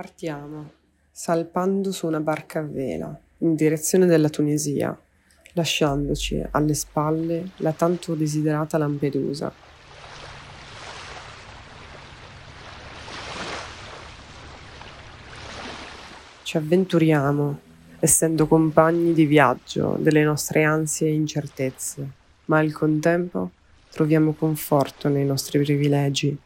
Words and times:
Partiamo, 0.00 0.70
salpando 1.10 1.92
su 1.92 2.06
una 2.06 2.20
barca 2.20 2.60
a 2.60 2.62
vela, 2.62 3.14
in 3.40 3.54
direzione 3.54 4.06
della 4.06 4.30
Tunisia, 4.30 4.98
lasciandoci 5.52 6.42
alle 6.52 6.72
spalle 6.72 7.50
la 7.56 7.72
tanto 7.72 8.14
desiderata 8.14 8.78
Lampedusa. 8.78 9.52
Ci 16.44 16.56
avventuriamo, 16.56 17.60
essendo 17.98 18.46
compagni 18.46 19.12
di 19.12 19.26
viaggio 19.26 19.98
delle 20.00 20.24
nostre 20.24 20.64
ansie 20.64 21.08
e 21.08 21.12
incertezze, 21.12 22.10
ma 22.46 22.56
al 22.56 22.72
contempo 22.72 23.50
troviamo 23.90 24.32
conforto 24.32 25.10
nei 25.10 25.26
nostri 25.26 25.58
privilegi 25.62 26.38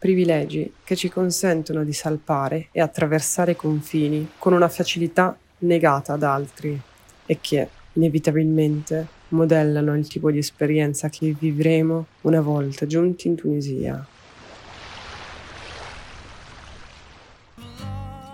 privilegi 0.00 0.72
che 0.82 0.96
ci 0.96 1.10
consentono 1.10 1.84
di 1.84 1.92
salpare 1.92 2.68
e 2.72 2.80
attraversare 2.80 3.54
confini 3.54 4.30
con 4.38 4.54
una 4.54 4.70
facilità 4.70 5.36
negata 5.58 6.14
ad 6.14 6.22
altri 6.22 6.80
e 7.26 7.38
che, 7.38 7.68
inevitabilmente, 7.92 9.06
modellano 9.28 9.94
il 9.94 10.08
tipo 10.08 10.30
di 10.30 10.38
esperienza 10.38 11.10
che 11.10 11.36
vivremo 11.38 12.06
una 12.22 12.40
volta 12.40 12.86
giunti 12.86 13.28
in 13.28 13.36
Tunisia. 13.36 14.06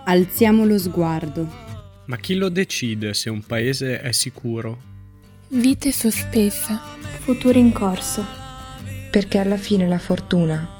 Alziamo 0.05 0.65
lo 0.65 0.77
sguardo. 0.79 1.65
Ma 2.05 2.15
chi 2.15 2.35
lo 2.35 2.47
decide 2.47 3.13
se 3.13 3.29
un 3.29 3.43
paese 3.45 3.99
è 3.99 4.13
sicuro? 4.13 4.79
Vite 5.49 5.91
sospese. 5.91 6.79
Futuri 7.19 7.59
in 7.59 7.73
corso. 7.73 8.23
Perché 9.11 9.37
alla 9.37 9.57
fine 9.57 9.85
la 9.85 9.99
fortuna 9.99 10.75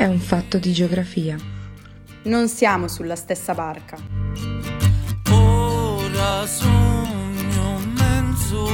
è 0.00 0.06
un 0.06 0.18
fatto 0.18 0.56
di 0.56 0.72
geografia. 0.72 1.36
Non 2.22 2.48
siamo 2.48 2.88
sulla 2.88 3.16
stessa 3.16 3.52
barca. 3.52 3.98
Ora 5.30 6.46
sogno 6.46 7.78
mezzo 7.98 8.66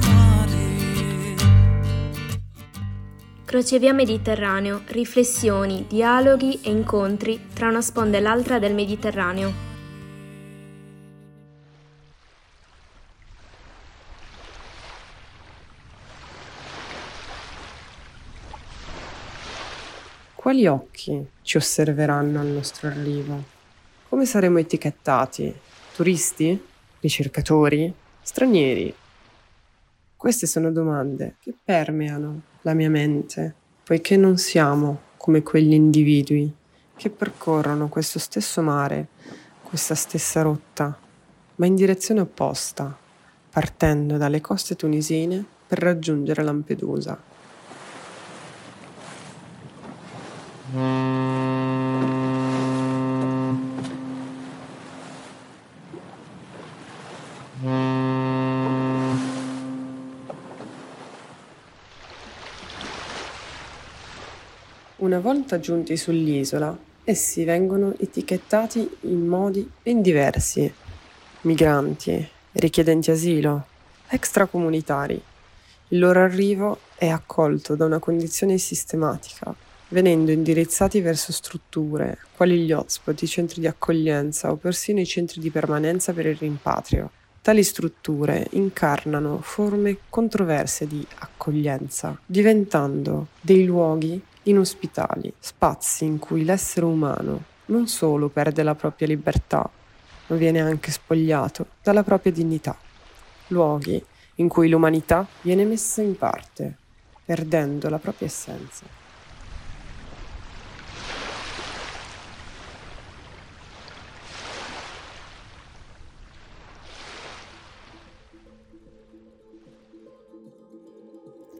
mare. 0.00 1.36
Crocevia 3.44 3.92
Mediterraneo, 3.92 4.82
riflessioni, 4.86 5.84
dialoghi 5.88 6.58
e 6.64 6.70
incontri 6.70 7.50
tra 7.52 7.68
una 7.68 7.80
sponda 7.80 8.16
e 8.16 8.20
l'altra 8.20 8.58
del 8.58 8.74
Mediterraneo. 8.74 9.73
Quali 20.54 20.68
occhi 20.68 21.26
ci 21.42 21.56
osserveranno 21.56 22.38
al 22.38 22.46
nostro 22.46 22.86
arrivo? 22.86 23.42
Come 24.08 24.24
saremo 24.24 24.60
etichettati? 24.60 25.52
Turisti? 25.96 26.64
Ricercatori? 27.00 27.92
Stranieri? 28.22 28.94
Queste 30.16 30.46
sono 30.46 30.70
domande 30.70 31.34
che 31.40 31.52
permeano 31.60 32.42
la 32.60 32.72
mia 32.72 32.88
mente, 32.88 33.52
poiché 33.82 34.16
non 34.16 34.36
siamo 34.36 35.00
come 35.16 35.42
quegli 35.42 35.72
individui 35.72 36.54
che 36.94 37.10
percorrono 37.10 37.88
questo 37.88 38.20
stesso 38.20 38.62
mare, 38.62 39.08
questa 39.60 39.96
stessa 39.96 40.42
rotta, 40.42 40.96
ma 41.56 41.66
in 41.66 41.74
direzione 41.74 42.20
opposta, 42.20 42.96
partendo 43.50 44.18
dalle 44.18 44.40
coste 44.40 44.76
tunisine 44.76 45.44
per 45.66 45.80
raggiungere 45.80 46.44
Lampedusa. 46.44 47.33
Una 65.04 65.20
volta 65.20 65.60
giunti 65.60 65.98
sull'isola, 65.98 66.74
essi 67.04 67.44
vengono 67.44 67.92
etichettati 67.98 68.88
in 69.02 69.26
modi 69.26 69.70
ben 69.82 70.00
diversi. 70.00 70.72
Migranti, 71.42 72.26
richiedenti 72.52 73.10
asilo, 73.10 73.66
extracomunitari. 74.08 75.22
Il 75.88 75.98
loro 75.98 76.22
arrivo 76.22 76.78
è 76.94 77.08
accolto 77.08 77.76
da 77.76 77.84
una 77.84 77.98
condizione 77.98 78.56
sistematica 78.56 79.54
venendo 79.88 80.30
indirizzati 80.30 81.02
verso 81.02 81.32
strutture 81.32 82.16
quali 82.34 82.60
gli 82.60 82.72
hotspot, 82.72 83.20
i 83.20 83.26
centri 83.26 83.60
di 83.60 83.66
accoglienza 83.66 84.50
o 84.50 84.56
persino 84.56 85.00
i 85.00 85.06
centri 85.06 85.38
di 85.38 85.50
permanenza 85.50 86.14
per 86.14 86.24
il 86.24 86.36
rimpatrio. 86.36 87.10
Tali 87.42 87.62
strutture 87.62 88.46
incarnano 88.52 89.40
forme 89.42 89.98
controverse 90.08 90.86
di 90.86 91.06
accoglienza, 91.18 92.18
diventando 92.24 93.26
dei 93.42 93.66
luoghi 93.66 94.32
inospitali, 94.44 95.32
spazi 95.38 96.04
in 96.04 96.18
cui 96.18 96.44
l'essere 96.44 96.86
umano 96.86 97.52
non 97.66 97.86
solo 97.86 98.28
perde 98.28 98.62
la 98.62 98.74
propria 98.74 99.06
libertà, 99.06 99.68
ma 100.26 100.36
viene 100.36 100.60
anche 100.60 100.90
spogliato 100.90 101.66
dalla 101.82 102.02
propria 102.02 102.32
dignità. 102.32 102.76
Luoghi 103.48 104.02
in 104.36 104.48
cui 104.48 104.68
l'umanità 104.68 105.26
viene 105.42 105.64
messa 105.64 106.02
in 106.02 106.16
parte, 106.16 106.76
perdendo 107.24 107.88
la 107.88 107.98
propria 107.98 108.26
essenza. 108.26 109.02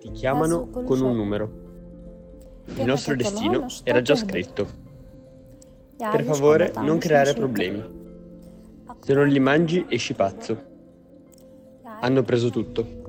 Ti 0.01 0.11
chiamano 0.11 0.69
con 0.69 1.01
un 1.01 1.17
numero. 1.17 1.64
Il 2.77 2.85
nostro 2.85 3.15
destino 3.15 3.67
era 3.83 4.03
già 4.03 4.15
scritto. 4.15 4.83
Per 5.97 6.25
favore, 6.25 6.73
non 6.77 6.99
creare 6.99 7.35
problemi. 7.35 7.83
Se 9.01 9.13
non 9.13 9.29
li 9.29 9.39
mangi, 9.39 9.85
esci 9.89 10.15
pazzo. 10.15 10.73
Hanno 12.01 12.23
preso 12.23 12.51
tutto. 12.51 13.03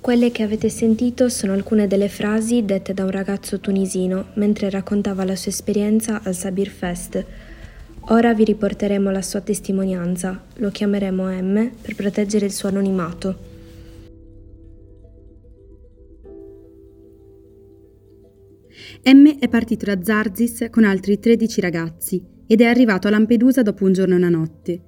Quelle 0.00 0.30
che 0.30 0.42
avete 0.42 0.68
sentito 0.70 1.28
sono 1.28 1.52
alcune 1.52 1.86
delle 1.86 2.08
frasi 2.08 2.64
dette 2.64 2.94
da 2.94 3.04
un 3.04 3.10
ragazzo 3.10 3.60
tunisino 3.60 4.28
mentre 4.34 4.70
raccontava 4.70 5.24
la 5.24 5.36
sua 5.36 5.50
esperienza 5.50 6.20
al 6.24 6.34
Sabir 6.34 6.68
Fest, 6.68 7.24
Ora 8.08 8.34
vi 8.34 8.44
riporteremo 8.44 9.10
la 9.10 9.22
sua 9.22 9.40
testimonianza, 9.40 10.42
lo 10.56 10.70
chiameremo 10.70 11.28
M 11.28 11.70
per 11.80 11.94
proteggere 11.94 12.46
il 12.46 12.52
suo 12.52 12.68
anonimato. 12.68 13.49
M 19.02 19.38
è 19.38 19.48
partito 19.48 19.86
da 19.86 20.02
Zarzis 20.02 20.66
con 20.70 20.84
altri 20.84 21.18
13 21.18 21.62
ragazzi 21.62 22.22
ed 22.46 22.60
è 22.60 22.66
arrivato 22.66 23.08
a 23.08 23.10
Lampedusa 23.10 23.62
dopo 23.62 23.86
un 23.86 23.94
giorno 23.94 24.12
e 24.12 24.18
una 24.18 24.28
notte. 24.28 24.82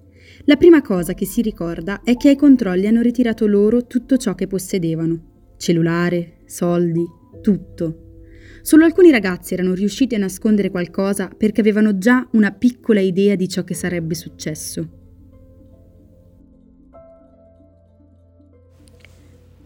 La 0.45 0.57
prima 0.57 0.83
cosa 0.83 1.15
che 1.15 1.25
si 1.25 1.41
ricorda 1.41 2.03
è 2.03 2.17
che 2.17 2.29
ai 2.29 2.37
controlli 2.37 2.87
hanno 2.87 3.01
ritirato 3.01 3.47
loro 3.47 3.87
tutto 3.87 4.19
ciò 4.19 4.35
che 4.35 4.47
possedevano. 4.47 5.55
Cellulare, 5.57 6.41
soldi, 6.45 7.03
tutto. 7.41 8.27
Solo 8.61 8.85
alcuni 8.85 9.11
ragazzi 9.11 9.55
erano 9.55 9.73
riusciti 9.73 10.15
a 10.15 10.19
nascondere 10.19 10.71
qualcosa 10.71 11.29
perché 11.29 11.63
avevano 11.63 11.97
già 11.97 12.29
una 12.33 12.53
piccola 12.53 13.01
idea 13.01 13.35
di 13.35 13.49
ciò 13.49 13.65
che 13.65 13.75
sarebbe 13.75 14.15
successo. 14.15 15.02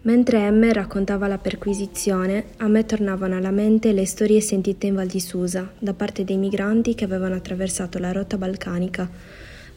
Mentre 0.07 0.49
M 0.53 0.73
raccontava 0.73 1.27
la 1.27 1.37
perquisizione, 1.37 2.51
a 2.59 2.69
me 2.69 2.87
tornavano 2.87 3.37
alla 3.37 3.51
mente 3.51 3.91
le 3.91 4.07
storie 4.07 4.41
sentite 4.41 4.87
in 4.87 4.95
Val 4.95 5.09
di 5.09 5.19
Susa 5.19 5.73
da 5.81 5.95
parte 5.95 6.23
dei 6.23 6.37
migranti 6.37 6.95
che 6.95 7.03
avevano 7.03 7.35
attraversato 7.35 7.99
la 7.99 8.13
rotta 8.13 8.39
balcanica, 8.39 9.11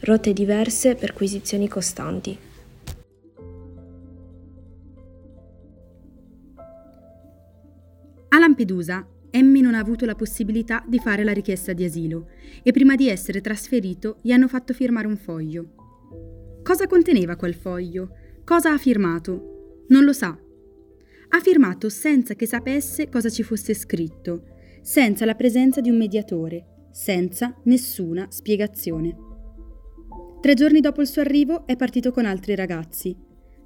rotte 0.02 0.32
diverse, 0.32 0.94
perquisizioni 0.94 1.66
costanti. 1.66 2.38
A 8.28 8.38
Lampedusa, 8.38 9.04
Emmy 9.30 9.60
non 9.60 9.74
ha 9.74 9.80
avuto 9.80 10.06
la 10.06 10.14
possibilità 10.14 10.84
di 10.86 11.00
fare 11.00 11.24
la 11.24 11.32
richiesta 11.32 11.72
di 11.72 11.82
asilo 11.82 12.28
e 12.62 12.70
prima 12.70 12.94
di 12.94 13.08
essere 13.08 13.40
trasferito 13.40 14.18
gli 14.20 14.30
hanno 14.30 14.46
fatto 14.46 14.74
firmare 14.74 15.08
un 15.08 15.16
foglio. 15.16 16.60
Cosa 16.62 16.86
conteneva 16.86 17.34
quel 17.34 17.54
foglio? 17.54 18.10
Cosa 18.44 18.72
ha 18.72 18.78
firmato? 18.78 19.49
Non 19.90 20.04
lo 20.04 20.12
sa. 20.12 20.36
Ha 21.32 21.40
firmato 21.40 21.88
senza 21.88 22.34
che 22.34 22.46
sapesse 22.46 23.08
cosa 23.08 23.28
ci 23.28 23.44
fosse 23.44 23.74
scritto, 23.74 24.44
senza 24.82 25.24
la 25.24 25.34
presenza 25.34 25.80
di 25.80 25.90
un 25.90 25.96
mediatore, 25.96 26.88
senza 26.90 27.54
nessuna 27.64 28.26
spiegazione. 28.30 29.16
Tre 30.40 30.54
giorni 30.54 30.80
dopo 30.80 31.00
il 31.00 31.06
suo 31.06 31.22
arrivo 31.22 31.66
è 31.66 31.76
partito 31.76 32.10
con 32.10 32.24
altri 32.24 32.56
ragazzi. 32.56 33.16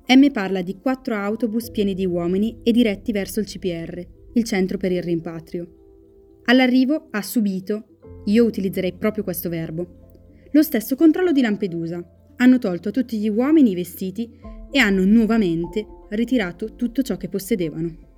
M 0.07 0.27
parla 0.33 0.61
di 0.61 0.79
quattro 0.79 1.15
autobus 1.15 1.71
pieni 1.71 1.95
di 1.95 2.05
uomini 2.05 2.61
e 2.63 2.73
diretti 2.73 3.13
verso 3.13 3.41
il 3.41 3.47
CPR 3.47 4.23
il 4.35 4.45
centro 4.45 4.79
per 4.79 4.93
il 4.93 5.03
rimpatrio. 5.03 6.43
All'arrivo 6.45 7.09
ha 7.11 7.23
subito, 7.23 7.99
io 8.25 8.45
utilizzerei 8.45 8.93
proprio 8.93 9.25
questo 9.25 9.49
verbo, 9.49 10.03
lo 10.51 10.63
stesso 10.63 10.95
controllo 10.95 11.33
di 11.33 11.41
Lampedusa. 11.41 12.05
Hanno 12.37 12.59
tolto 12.59 12.89
a 12.89 12.93
tutti 12.93 13.19
gli 13.19 13.29
uomini 13.29 13.71
i 13.71 13.75
vestiti 13.75 14.29
e 14.71 14.79
hanno 14.79 15.05
nuovamente 15.05 15.87
ritirato 16.11 16.75
tutto 16.75 17.03
ciò 17.03 17.17
che 17.17 17.29
possedevano. 17.29 18.13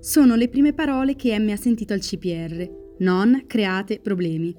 Sono 0.00 0.34
le 0.34 0.48
prime 0.48 0.72
parole 0.72 1.14
che 1.14 1.38
M 1.38 1.50
ha 1.50 1.56
sentito 1.56 1.92
al 1.92 2.00
CPR. 2.00 2.96
Non 3.00 3.44
create 3.46 4.00
problemi. 4.00 4.56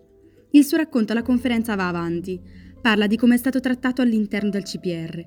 Il 0.51 0.63
suo 0.63 0.77
racconto 0.77 1.13
alla 1.13 1.23
conferenza 1.23 1.75
va 1.75 1.87
avanti. 1.87 2.39
Parla 2.81 3.07
di 3.07 3.17
come 3.17 3.35
è 3.35 3.37
stato 3.37 3.59
trattato 3.59 4.01
all'interno 4.01 4.49
del 4.49 4.63
CPR. 4.63 5.23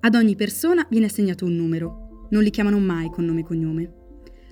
Ad 0.00 0.14
ogni 0.14 0.36
persona 0.36 0.86
viene 0.88 1.06
assegnato 1.06 1.44
un 1.44 1.54
numero. 1.54 2.26
Non 2.30 2.42
li 2.42 2.50
chiamano 2.50 2.78
mai 2.78 3.10
con 3.10 3.24
nome 3.24 3.40
e 3.40 3.44
cognome. 3.44 3.92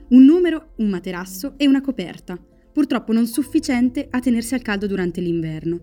Un 0.08 0.24
numero, 0.24 0.72
un 0.76 0.88
materasso 0.88 1.54
e 1.56 1.66
una 1.66 1.80
coperta, 1.80 2.38
purtroppo 2.72 3.12
non 3.12 3.26
sufficiente 3.26 4.06
a 4.10 4.20
tenersi 4.20 4.54
al 4.54 4.62
caldo 4.62 4.86
durante 4.86 5.20
l'inverno. 5.20 5.80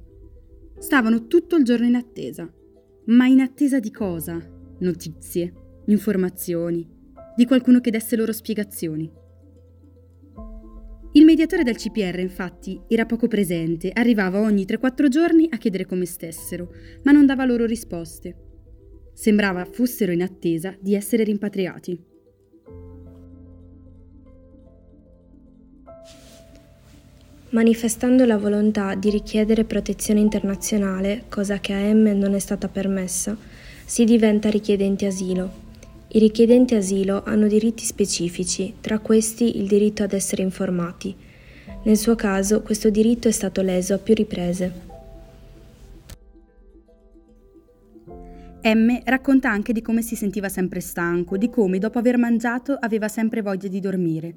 Stavano 0.78 1.28
tutto 1.28 1.56
il 1.56 1.64
giorno 1.64 1.86
in 1.86 1.96
attesa. 1.96 2.52
Ma 3.06 3.28
in 3.28 3.42
attesa 3.42 3.80
di 3.80 3.92
cosa? 3.92 4.42
Notizie, 4.80 5.54
informazioni, 5.88 6.90
di 7.36 7.46
qualcuno 7.46 7.82
che 7.82 7.92
desse 7.92 8.16
loro 8.16 8.32
spiegazioni. 8.32 9.12
Il 11.12 11.26
mediatore 11.26 11.64
del 11.64 11.76
CPR, 11.76 12.20
infatti, 12.20 12.82
era 12.88 13.06
poco 13.06 13.28
presente, 13.28 13.92
arrivava 13.94 14.40
ogni 14.40 14.66
3-4 14.66 15.08
giorni 15.10 15.48
a 15.50 15.58
chiedere 15.58 15.86
come 15.86 16.06
stessero, 16.06 16.70
ma 17.04 17.12
non 17.12 17.26
dava 17.26 17.46
loro 17.46 17.66
risposte. 17.66 18.36
Sembrava 19.14 19.66
fossero 19.66 20.12
in 20.12 20.22
attesa 20.22 20.76
di 20.80 20.96
essere 20.96 21.24
rimpatriati. 21.24 22.13
Manifestando 27.54 28.26
la 28.26 28.38
volontà 28.38 28.96
di 28.96 29.12
richiedere 29.12 29.64
protezione 29.64 30.20
internazionale, 30.20 31.26
cosa 31.30 31.60
che 31.60 31.74
a 31.74 31.94
M 31.94 32.18
non 32.18 32.34
è 32.34 32.40
stata 32.40 32.68
permessa, 32.68 33.38
si 33.86 34.06
diventa 34.06 34.50
richiedenti 34.50 35.06
asilo. 35.06 35.62
I 36.10 36.20
richiedenti 36.20 36.74
asilo 36.74 37.24
hanno 37.24 37.48
diritti 37.48 37.84
specifici, 37.84 38.76
tra 38.82 39.00
questi 39.00 39.58
il 39.58 39.68
diritto 39.68 40.04
ad 40.04 40.14
essere 40.14 40.42
informati. 40.42 41.16
Nel 41.84 41.98
suo 41.98 42.16
caso 42.16 42.62
questo 42.62 42.90
diritto 42.90 43.28
è 43.28 43.32
stato 43.32 43.62
leso 43.62 43.94
a 43.94 44.00
più 44.00 44.16
riprese. 44.16 44.92
M 48.64 49.00
racconta 49.04 49.52
anche 49.52 49.74
di 49.74 49.82
come 49.82 50.02
si 50.02 50.16
sentiva 50.16 50.50
sempre 50.50 50.80
stanco, 50.80 51.38
di 51.38 51.50
come 51.50 51.78
dopo 51.78 52.00
aver 52.00 52.18
mangiato 52.18 52.78
aveva 52.80 53.08
sempre 53.08 53.42
voglia 53.42 53.68
di 53.68 53.80
dormire. 53.80 54.34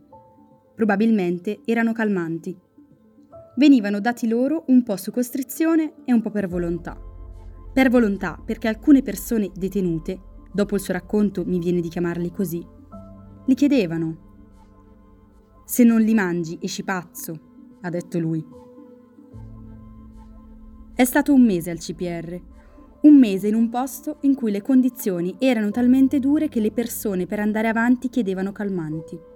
Probabilmente 0.74 1.60
erano 1.64 1.92
calmanti 1.92 2.64
venivano 3.56 4.00
dati 4.00 4.28
loro 4.28 4.64
un 4.68 4.82
po' 4.82 4.96
su 4.96 5.10
costrizione 5.10 5.94
e 6.04 6.12
un 6.12 6.22
po' 6.22 6.30
per 6.30 6.48
volontà. 6.48 6.98
Per 7.72 7.90
volontà 7.90 8.40
perché 8.42 8.68
alcune 8.68 9.02
persone 9.02 9.50
detenute, 9.54 10.20
dopo 10.52 10.74
il 10.74 10.80
suo 10.80 10.94
racconto 10.94 11.44
mi 11.44 11.58
viene 11.58 11.80
di 11.80 11.88
chiamarli 11.88 12.30
così, 12.30 12.64
li 13.46 13.54
chiedevano. 13.54 14.24
Se 15.64 15.84
non 15.84 16.00
li 16.00 16.14
mangi 16.14 16.58
esci 16.60 16.84
pazzo, 16.84 17.40
ha 17.82 17.90
detto 17.90 18.18
lui. 18.18 18.44
È 20.94 21.04
stato 21.04 21.34
un 21.34 21.42
mese 21.44 21.70
al 21.70 21.78
CPR, 21.78 22.40
un 23.02 23.18
mese 23.18 23.48
in 23.48 23.54
un 23.54 23.68
posto 23.68 24.18
in 24.22 24.34
cui 24.34 24.50
le 24.50 24.62
condizioni 24.62 25.36
erano 25.38 25.70
talmente 25.70 26.18
dure 26.18 26.48
che 26.48 26.60
le 26.60 26.72
persone 26.72 27.26
per 27.26 27.40
andare 27.40 27.68
avanti 27.68 28.08
chiedevano 28.08 28.52
calmanti. 28.52 29.34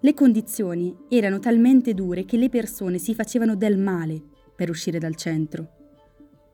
Le 0.00 0.14
condizioni 0.14 0.96
erano 1.08 1.40
talmente 1.40 1.92
dure 1.92 2.24
che 2.24 2.36
le 2.36 2.48
persone 2.48 2.98
si 2.98 3.16
facevano 3.16 3.56
del 3.56 3.78
male 3.78 4.22
per 4.54 4.70
uscire 4.70 5.00
dal 5.00 5.16
centro. 5.16 5.70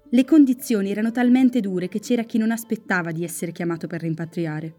Le 0.08 0.25
condizioni 0.25 0.91
erano 0.91 1.11
talmente 1.11 1.61
dure 1.61 1.88
che 1.88 2.00
c'era 2.00 2.23
chi 2.23 2.38
non 2.38 2.50
aspettava 2.50 3.12
di 3.12 3.23
essere 3.23 3.52
chiamato 3.52 3.87
per 3.87 4.00
rimpatriare. 4.00 4.75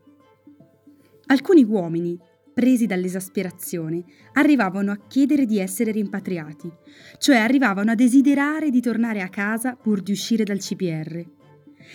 Alcuni 1.28 1.64
uomini, 1.64 2.18
presi 2.56 2.88
dall'esasperazione, 2.88 4.04
arrivavano 4.34 4.92
a 4.92 5.00
chiedere 5.08 5.46
di 5.46 5.60
essere 5.60 5.92
rimpatriati, 5.92 6.72
cioè 7.20 7.36
arrivavano 7.36 7.92
a 7.92 7.96
desiderare 7.96 8.72
di 8.72 8.82
tornare 8.82 9.22
a 9.22 9.30
casa 9.30 9.76
pur 9.76 10.02
di 10.02 10.12
uscire 10.12 10.44
dal 10.44 10.60
CPR. 10.60 11.24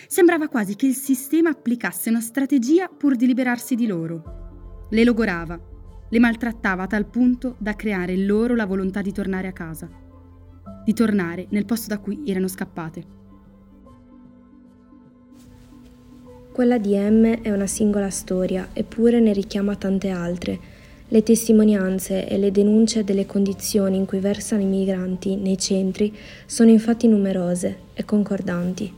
Sembrava 0.06 0.46
quasi 0.46 0.76
che 0.76 0.86
il 0.86 0.94
sistema 0.94 1.50
applicasse 1.50 2.10
una 2.10 2.20
strategia 2.20 2.86
pur 2.86 3.16
di 3.16 3.26
liberarsi 3.26 3.74
di 3.74 3.86
loro. 3.86 4.86
Le 4.90 5.04
logorava, 5.04 5.69
le 6.10 6.18
maltrattava 6.18 6.82
a 6.82 6.86
tal 6.86 7.06
punto 7.06 7.54
da 7.58 7.74
creare 7.74 8.12
in 8.12 8.26
loro 8.26 8.54
la 8.54 8.66
volontà 8.66 9.00
di 9.00 9.12
tornare 9.12 9.46
a 9.46 9.52
casa, 9.52 9.88
di 10.84 10.92
tornare 10.92 11.46
nel 11.50 11.64
posto 11.64 11.88
da 11.88 11.98
cui 11.98 12.22
erano 12.26 12.48
scappate. 12.48 13.18
Quella 16.52 16.78
di 16.78 16.96
M 16.96 17.40
è 17.42 17.52
una 17.52 17.68
singola 17.68 18.10
storia, 18.10 18.70
eppure 18.72 19.20
ne 19.20 19.32
richiama 19.32 19.76
tante 19.76 20.10
altre. 20.10 20.78
Le 21.08 21.22
testimonianze 21.22 22.28
e 22.28 22.38
le 22.38 22.50
denunce 22.50 23.04
delle 23.04 23.24
condizioni 23.24 23.96
in 23.96 24.04
cui 24.04 24.18
versano 24.18 24.62
i 24.62 24.66
migranti 24.66 25.36
nei 25.36 25.58
centri 25.58 26.14
sono 26.46 26.70
infatti 26.70 27.08
numerose 27.08 27.78
e 27.94 28.04
concordanti. 28.04 28.94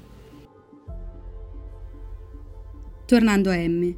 Tornando 3.05 3.51
a 3.51 3.57
M, 3.57 3.95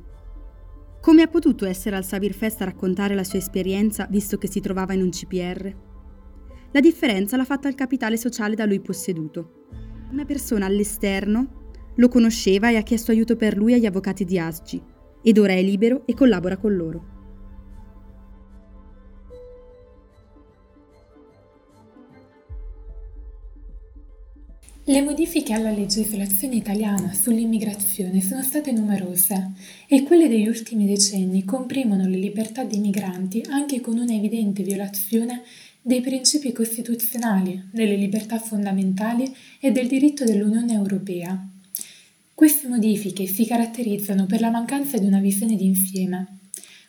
come 1.04 1.20
ha 1.20 1.28
potuto 1.28 1.66
essere 1.66 1.96
al 1.96 2.04
Sabir 2.06 2.32
Fest 2.32 2.62
a 2.62 2.64
raccontare 2.64 3.14
la 3.14 3.24
sua 3.24 3.38
esperienza 3.38 4.06
visto 4.08 4.38
che 4.38 4.48
si 4.48 4.60
trovava 4.60 4.94
in 4.94 5.02
un 5.02 5.10
CPR? 5.10 5.76
La 6.70 6.80
differenza 6.80 7.36
l'ha 7.36 7.44
fatta 7.44 7.68
il 7.68 7.74
capitale 7.74 8.16
sociale 8.16 8.54
da 8.54 8.64
lui 8.64 8.80
posseduto. 8.80 9.66
Una 10.10 10.24
persona 10.24 10.64
all'esterno 10.64 11.72
lo 11.94 12.08
conosceva 12.08 12.70
e 12.70 12.76
ha 12.76 12.82
chiesto 12.82 13.10
aiuto 13.10 13.36
per 13.36 13.54
lui 13.54 13.74
agli 13.74 13.84
avvocati 13.84 14.24
di 14.24 14.38
Asgi 14.38 14.82
ed 15.22 15.36
ora 15.36 15.52
è 15.52 15.60
libero 15.60 16.06
e 16.06 16.14
collabora 16.14 16.56
con 16.56 16.74
loro. 16.74 17.13
Le 24.86 25.00
modifiche 25.00 25.54
alla 25.54 25.70
legislazione 25.70 26.56
italiana 26.56 27.10
sull'immigrazione 27.14 28.20
sono 28.20 28.42
state 28.42 28.70
numerose 28.70 29.52
e 29.86 30.02
quelle 30.02 30.28
degli 30.28 30.46
ultimi 30.46 30.84
decenni 30.84 31.42
comprimono 31.42 32.06
le 32.06 32.18
libertà 32.18 32.64
dei 32.64 32.80
migranti 32.80 33.42
anche 33.48 33.80
con 33.80 33.96
una 33.96 34.12
evidente 34.12 34.62
violazione 34.62 35.40
dei 35.80 36.02
principi 36.02 36.52
costituzionali, 36.52 37.70
delle 37.72 37.96
libertà 37.96 38.38
fondamentali 38.38 39.34
e 39.58 39.72
del 39.72 39.86
diritto 39.86 40.26
dell'Unione 40.26 40.74
Europea. 40.74 41.48
Queste 42.34 42.68
modifiche 42.68 43.26
si 43.26 43.46
caratterizzano 43.46 44.26
per 44.26 44.40
la 44.40 44.50
mancanza 44.50 44.98
di 44.98 45.06
una 45.06 45.20
visione 45.20 45.56
d'insieme, 45.56 46.40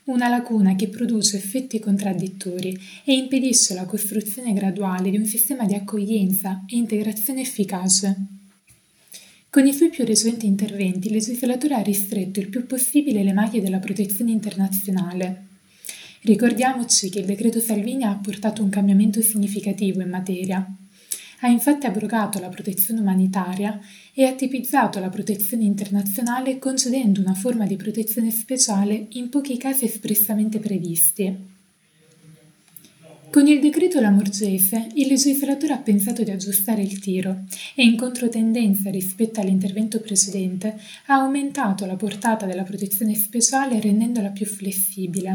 una 0.06 0.28
lacuna 0.28 0.76
che 0.76 0.88
produce 0.88 1.38
effetti 1.38 1.80
contraddittori 1.80 2.78
e 3.04 3.14
impedisce 3.14 3.74
la 3.74 3.86
costruzione 3.86 4.54
graduale 4.54 5.10
di 5.10 5.18
un 5.18 5.26
sistema 5.26 5.66
di 5.66 5.74
accoglienza 5.74 6.64
e 6.68 6.76
integrazione 6.76 7.42
efficace. 7.42 8.16
Con 9.50 9.66
i 9.66 9.74
suoi 9.74 9.90
più 9.90 10.06
recenti 10.06 10.46
interventi 10.46 11.08
il 11.08 11.14
legislatore 11.14 11.76
ha 11.76 11.82
ristretto 11.82 12.40
il 12.40 12.50
più 12.50 12.66
possibile 12.66 13.24
le 13.24 13.34
maglie 13.34 13.62
della 13.62 13.80
protezione 13.80 14.32
internazionale. 14.32 15.48
Ricordiamoci 16.22 17.10
che 17.10 17.20
il 17.20 17.26
decreto 17.26 17.60
Salvini 17.60 18.04
ha 18.04 18.10
apportato 18.10 18.62
un 18.62 18.70
cambiamento 18.70 19.22
significativo 19.22 20.02
in 20.02 20.10
materia 20.10 20.68
ha 21.46 21.48
infatti 21.48 21.86
abrogato 21.86 22.40
la 22.40 22.50
protezione 22.50 23.02
umanitaria 23.02 23.80
e 24.16 24.26
ha 24.26 24.34
tipizzato 24.34 25.00
la 25.00 25.10
protezione 25.10 25.64
internazionale 25.64 26.58
concedendo 26.58 27.22
una 27.22 27.36
forma 27.36 27.68
di 27.68 27.76
protezione 27.76 28.32
speciale 28.32 29.06
in 29.12 29.30
pochi 29.30 29.56
casi 29.58 29.86
espressamente 29.86 30.58
previsti. 30.58 31.54
Con 33.30 33.46
il 33.48 33.60
decreto 33.60 34.00
Lamorgese, 34.00 34.88
il 34.96 35.08
legislatore 35.08 35.74
ha 35.74 35.78
pensato 35.78 36.24
di 36.24 36.32
aggiustare 36.32 36.82
il 36.82 36.98
tiro 37.00 37.44
e, 37.76 37.84
in 37.84 37.96
controtendenza 37.96 38.90
rispetto 38.90 39.40
all'intervento 39.40 40.00
precedente, 40.00 40.80
ha 41.08 41.16
aumentato 41.16 41.86
la 41.86 41.96
portata 41.96 42.48
della 42.48 42.64
protezione 42.64 43.14
speciale 43.14 43.80
rendendola 43.80 44.30
più 44.30 44.48
flessibile. 44.48 45.30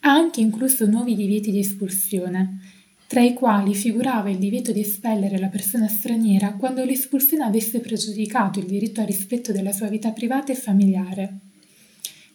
Ha 0.00 0.10
anche 0.10 0.40
incluso 0.40 0.86
nuovi 0.86 1.16
divieti 1.16 1.50
di 1.50 1.58
espulsione, 1.58 2.76
tra 3.08 3.22
i 3.22 3.32
quali 3.32 3.74
figurava 3.74 4.28
il 4.28 4.36
divieto 4.36 4.70
di 4.70 4.80
espellere 4.80 5.38
la 5.38 5.48
persona 5.48 5.88
straniera 5.88 6.52
quando 6.52 6.84
l'espulsione 6.84 7.42
avesse 7.42 7.80
pregiudicato 7.80 8.58
il 8.58 8.66
diritto 8.66 9.00
al 9.00 9.06
rispetto 9.06 9.50
della 9.50 9.72
sua 9.72 9.88
vita 9.88 10.10
privata 10.10 10.52
e 10.52 10.54
familiare. 10.54 11.38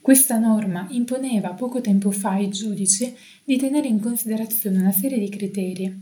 Questa 0.01 0.39
norma 0.39 0.87
imponeva 0.89 1.49
poco 1.49 1.79
tempo 1.79 2.09
fa 2.09 2.31
ai 2.31 2.49
giudici 2.49 3.13
di 3.43 3.55
tenere 3.57 3.87
in 3.87 3.99
considerazione 3.99 4.79
una 4.79 4.91
serie 4.91 5.19
di 5.19 5.29
criteri, 5.29 5.95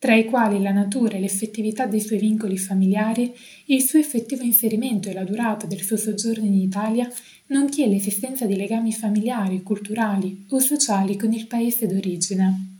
tra 0.00 0.16
i 0.16 0.24
quali 0.24 0.60
la 0.60 0.72
natura 0.72 1.16
e 1.16 1.20
l'effettività 1.20 1.86
dei 1.86 2.00
suoi 2.00 2.18
vincoli 2.18 2.58
familiari, 2.58 3.32
il 3.66 3.82
suo 3.82 4.00
effettivo 4.00 4.42
inserimento 4.42 5.08
e 5.08 5.12
la 5.12 5.22
durata 5.22 5.68
del 5.68 5.82
suo 5.82 5.96
soggiorno 5.96 6.44
in 6.44 6.54
Italia, 6.54 7.08
nonché 7.46 7.86
l'esistenza 7.86 8.46
di 8.46 8.56
legami 8.56 8.92
familiari, 8.92 9.62
culturali 9.62 10.44
o 10.48 10.58
sociali 10.58 11.16
con 11.16 11.32
il 11.32 11.46
paese 11.46 11.86
d'origine. 11.86 12.77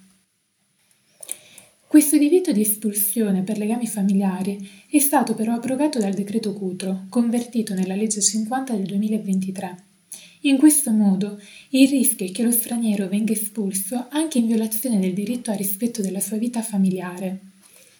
Questo 1.88 2.18
divieto 2.18 2.52
di 2.52 2.60
espulsione 2.60 3.40
per 3.44 3.56
legami 3.56 3.86
familiari 3.86 4.58
è 4.90 4.98
stato 4.98 5.34
però 5.34 5.54
abrogato 5.54 5.98
dal 5.98 6.12
decreto 6.12 6.52
Cutro, 6.52 7.06
convertito 7.08 7.72
nella 7.72 7.94
legge 7.94 8.20
50 8.20 8.74
del 8.74 8.84
2023. 8.84 9.76
In 10.42 10.58
questo 10.58 10.90
modo 10.90 11.40
il 11.70 11.88
rischio 11.88 12.26
è 12.26 12.30
che 12.30 12.42
lo 12.42 12.50
straniero 12.50 13.08
venga 13.08 13.32
espulso 13.32 14.06
anche 14.10 14.36
in 14.36 14.48
violazione 14.48 15.00
del 15.00 15.14
diritto 15.14 15.50
al 15.50 15.56
rispetto 15.56 16.02
della 16.02 16.20
sua 16.20 16.36
vita 16.36 16.60
familiare. 16.60 17.40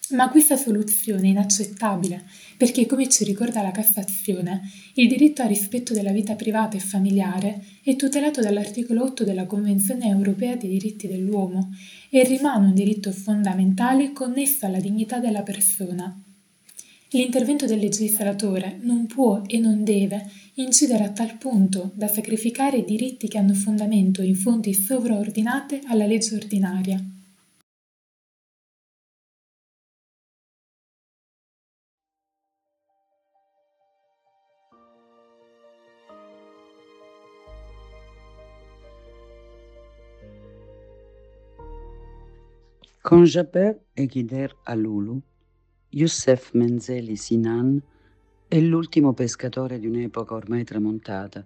Ma 0.09 0.29
questa 0.29 0.55
soluzione 0.55 1.23
è 1.23 1.31
inaccettabile 1.31 2.25
perché, 2.59 2.85
come 2.85 3.07
ci 3.07 3.23
ricorda 3.23 3.61
la 3.61 3.71
Cassazione, 3.71 4.69
il 4.95 5.07
diritto 5.07 5.41
al 5.41 5.47
rispetto 5.47 5.93
della 5.93 6.11
vita 6.11 6.35
privata 6.35 6.75
e 6.75 6.81
familiare 6.81 7.63
è 7.81 7.95
tutelato 7.95 8.41
dall'articolo 8.41 9.01
8 9.03 9.23
della 9.23 9.45
Convenzione 9.45 10.09
europea 10.09 10.57
dei 10.57 10.71
diritti 10.71 11.07
dell'uomo 11.07 11.73
e 12.09 12.21
rimane 12.25 12.65
un 12.65 12.73
diritto 12.73 13.13
fondamentale 13.13 14.11
connesso 14.11 14.65
alla 14.65 14.81
dignità 14.81 15.19
della 15.19 15.41
persona. 15.41 16.21
L'intervento 17.11 17.65
del 17.65 17.79
legislatore 17.79 18.77
non 18.81 19.05
può 19.05 19.41
e 19.47 19.57
non 19.57 19.85
deve 19.85 20.29
incidere 20.55 21.05
a 21.05 21.11
tal 21.11 21.37
punto 21.37 21.91
da 21.93 22.09
sacrificare 22.09 22.83
diritti 22.83 23.29
che 23.29 23.37
hanno 23.37 23.53
fondamento 23.53 24.21
in 24.21 24.35
fonti 24.35 24.73
sovraordinate 24.73 25.79
alla 25.85 26.05
legge 26.05 26.35
ordinaria. 26.35 27.01
Con 43.01 43.23
Jaber 43.23 43.79
e 43.93 44.07
Ghider 44.07 44.57
Alulu, 44.63 45.21
Youssef 45.91 46.51
Menzeli 46.51 47.15
Sinan 47.15 47.81
è 48.45 48.59
l'ultimo 48.59 49.13
pescatore 49.13 49.79
di 49.79 49.87
un'epoca 49.87 50.35
ormai 50.35 50.65
tramontata, 50.65 51.45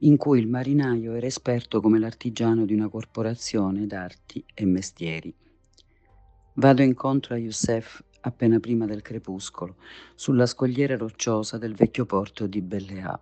in 0.00 0.18
cui 0.18 0.40
il 0.40 0.46
marinaio 0.46 1.14
era 1.14 1.26
esperto 1.26 1.80
come 1.80 1.98
l'artigiano 1.98 2.66
di 2.66 2.74
una 2.74 2.90
corporazione 2.90 3.86
d'arti 3.86 4.44
e 4.52 4.66
mestieri. 4.66 5.34
Vado 6.56 6.82
incontro 6.82 7.34
a 7.34 7.38
Youssef 7.38 8.04
appena 8.20 8.60
prima 8.60 8.84
del 8.84 9.00
crepuscolo, 9.00 9.76
sulla 10.14 10.44
scogliera 10.44 10.98
rocciosa 10.98 11.56
del 11.56 11.74
vecchio 11.74 12.04
porto 12.04 12.46
di 12.46 12.60
Belleà. 12.60 13.18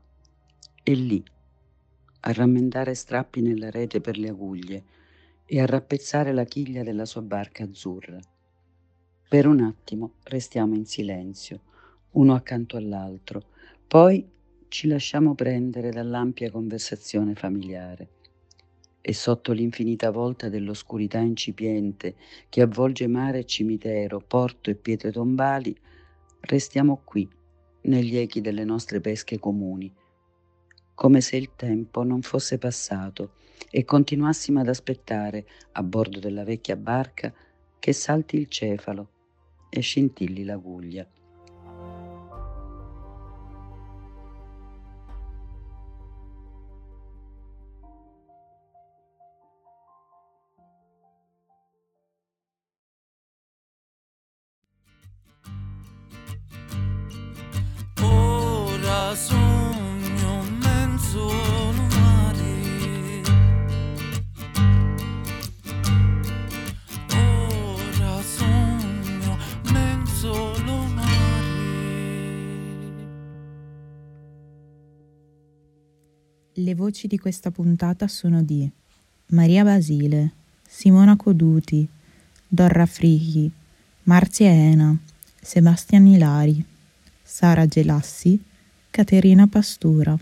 E 0.82 0.94
lì, 0.94 1.22
a 2.20 2.32
rammentare 2.32 2.94
strappi 2.94 3.40
nella 3.40 3.70
rete 3.70 4.00
per 4.00 4.18
le 4.18 4.30
aguglie, 4.30 4.84
e 5.50 5.60
a 5.62 5.64
rappezzare 5.64 6.34
la 6.34 6.44
chiglia 6.44 6.82
della 6.82 7.06
sua 7.06 7.22
barca 7.22 7.64
azzurra. 7.64 8.18
Per 9.26 9.46
un 9.46 9.60
attimo 9.62 10.16
restiamo 10.24 10.74
in 10.74 10.84
silenzio, 10.84 11.60
uno 12.12 12.34
accanto 12.34 12.76
all'altro, 12.76 13.42
poi 13.88 14.28
ci 14.68 14.88
lasciamo 14.88 15.34
prendere 15.34 15.88
dall'ampia 15.88 16.50
conversazione 16.50 17.34
familiare. 17.34 18.08
E 19.00 19.14
sotto 19.14 19.52
l'infinita 19.52 20.10
volta 20.10 20.50
dell'oscurità 20.50 21.18
incipiente 21.18 22.16
che 22.50 22.60
avvolge 22.60 23.06
mare 23.06 23.38
e 23.38 23.44
cimitero, 23.46 24.20
porto 24.20 24.68
e 24.68 24.74
pietre 24.74 25.10
tombali, 25.10 25.74
restiamo 26.40 27.00
qui, 27.04 27.26
negli 27.82 28.18
echi 28.18 28.42
delle 28.42 28.64
nostre 28.64 29.00
pesche 29.00 29.38
comuni, 29.38 29.90
come 30.98 31.20
se 31.20 31.36
il 31.36 31.54
tempo 31.54 32.02
non 32.02 32.22
fosse 32.22 32.58
passato 32.58 33.34
e 33.70 33.84
continuassimo 33.84 34.58
ad 34.58 34.66
aspettare 34.66 35.46
a 35.74 35.84
bordo 35.84 36.18
della 36.18 36.42
vecchia 36.42 36.74
barca 36.74 37.32
che 37.78 37.92
salti 37.92 38.36
il 38.36 38.48
cefalo 38.48 39.10
e 39.70 39.78
scintilli 39.78 40.42
l'aguglia. 40.42 41.02
Ora 41.02 41.17
Le 76.60 76.74
voci 76.74 77.06
di 77.06 77.18
questa 77.20 77.52
puntata 77.52 78.08
sono 78.08 78.42
di 78.42 78.68
Maria 79.26 79.62
Basile, 79.62 80.32
Simona 80.68 81.14
Coduti, 81.14 81.86
Dorra 82.48 82.84
Frighi, 82.84 83.48
Marzia 84.02 84.48
Ena, 84.48 84.98
Sebastian 85.40 86.08
Ilari, 86.08 86.64
Sara 87.22 87.64
Gelassi, 87.68 88.42
Caterina 88.90 89.46
Pastura. 89.46 90.18